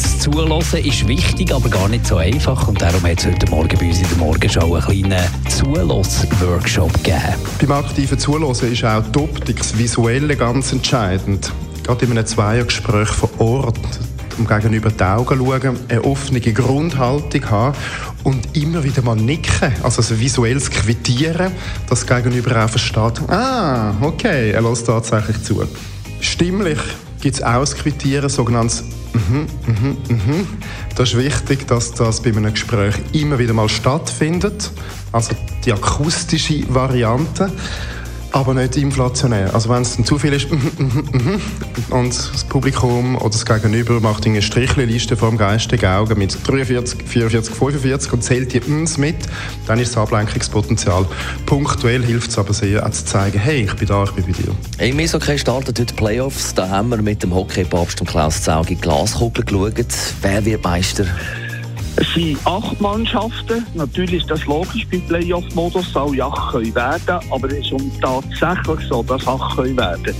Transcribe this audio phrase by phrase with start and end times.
[0.00, 0.20] Zuhörens.
[0.20, 2.68] Zuhören ist wichtig, aber gar nicht so einfach.
[2.68, 7.34] Und darum hat es heute Morgen bei uns in der Morgenshow einen kleinen Zulass-Workshop gegeben.
[7.60, 11.52] Beim aktiven Zuhören ist auch die Optik, das Visuelle ganz entscheidend.
[11.82, 13.78] Gerade in einem Zweiergespräch vor Ort
[14.38, 17.76] um gegenüber die Augen schauen, eine offene Grundhaltung haben
[18.24, 21.52] und immer wieder mal nicken, also ein visuelles Quittieren,
[21.88, 25.62] das Gegenüber auch versteht, ah, okay, er lässt tatsächlich zu.
[26.20, 26.78] Stimmlich
[27.20, 30.46] gibt es auch das sogenanntes Mhm, mhm, mhm.
[30.94, 34.70] Das ist wichtig, dass das bei einem Gespräch immer wieder mal stattfindet.
[35.12, 35.32] Also
[35.64, 37.52] die akustische Variante
[38.32, 39.54] aber nicht inflationär.
[39.54, 40.48] Also wenn es dann zu viel ist
[41.90, 47.02] und das Publikum oder das Gegenüber macht eine Strichliste vor dem geistigen Auge mit 43,
[47.02, 49.16] 44, 45 und zählt die Ms mit,
[49.66, 51.06] dann ist das Ablenkungspotenzial.
[51.46, 54.32] Punktuell hilft es aber sehr, auch zu zeigen, hey, ich bin da, ich bin bei
[54.32, 54.86] dir.
[54.86, 56.54] Im Eishockey startet heute Playoffs.
[56.54, 59.86] Da haben wir mit dem Hockey-Papst und Klaus Zaug in die Glaskugel geschaut.
[60.22, 61.04] Wer wird Meister?
[61.96, 63.66] Es sind acht Mannschaften.
[63.74, 69.02] Natürlich ist das logisch beim Playoff-Modus, alle acht können werden, aber es ist tatsächlich so,
[69.02, 70.14] dass acht können werden.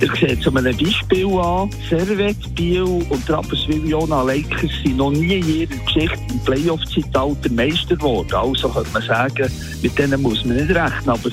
[0.00, 1.70] Ich sehe es an einem Beispiel an.
[1.88, 8.34] Servet, Biel und Rapperswil-Jona Lakers sind noch nie in ihrer Geschichte im Playoff-Zeitalter Meister geworden.
[8.34, 9.50] Also könnte man sagen,
[9.82, 11.08] mit denen muss man nicht rechnen.
[11.08, 11.30] Aber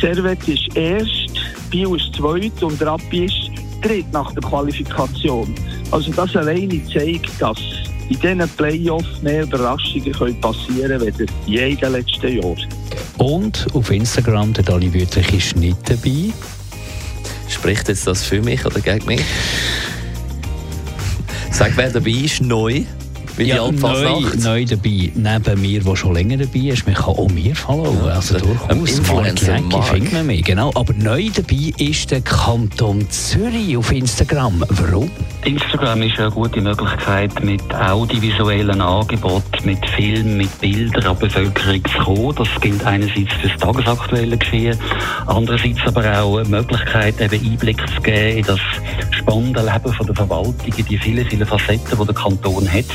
[0.00, 1.32] Servet ist erst,
[1.70, 3.50] Biel ist zweit und Rappi ist
[3.82, 5.54] dritt nach der Qualifikation.
[5.90, 7.58] Also das alleine zeigt, dass
[8.08, 12.66] in diesen Playoffs mehr Überraschungen können passieren können, als je in den letzten Jahren.
[13.18, 16.32] Und auf Instagram, der Dani Wüttrich ist nicht dabei.
[17.48, 19.24] Spricht jetzt das für mich oder gegen mich?
[21.50, 22.84] Sag, wer dabei ist, neu.
[23.38, 26.84] Wie ja, neu, neu dabei, neben mir, der schon länger dabei ist.
[26.86, 28.04] Man kann auch mir followen.
[28.04, 29.08] Ja, also durchaus.
[29.08, 30.72] Mark Jäcki findet man mich, genau.
[30.74, 34.64] Aber neu dabei ist der Kanton Zürich auf Instagram.
[34.68, 35.08] Warum?
[35.44, 41.82] Instagram ist eine gute Möglichkeit, mit audiovisuellen Angeboten, mit Filmen, mit Bildern an die Bevölkerung
[41.84, 42.34] zu kommen.
[42.34, 44.76] Das gilt einerseits für das tagesaktuelle Geschehen,
[45.26, 48.60] andererseits aber auch eine Möglichkeit, eben Einblick zu geben in das
[49.12, 52.86] spannende Leben von der Verwaltung, in die vielen, vielen Facetten, die der Kanton hat.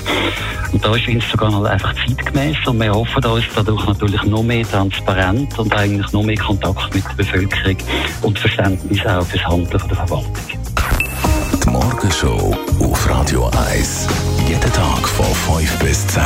[0.71, 4.67] Und da ist Instagram halt einfach zeitgemäß und wir hoffen uns dadurch natürlich noch mehr
[4.67, 7.77] Transparenz und eigentlich noch mehr Kontakt mit der Bevölkerung
[8.23, 10.33] und Verständnis auch für das Handeln von der Verwaltung.
[11.63, 14.07] Die Morgenshow auf Radio 1.
[14.47, 16.21] Jeden Tag von 5 bis 10.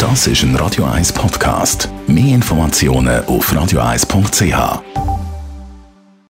[0.00, 1.90] Das ist ein Radio 1 Podcast.
[2.06, 5.09] Mehr Informationen auf radio1.ch.